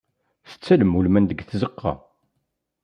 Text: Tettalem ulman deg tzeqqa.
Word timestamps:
Tettalem 0.49 0.95
ulman 0.99 1.25
deg 1.27 1.39
tzeqqa. 1.43 1.93